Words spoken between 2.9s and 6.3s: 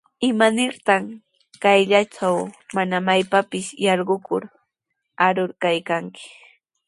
maypapis yarqukur arur kaykanki?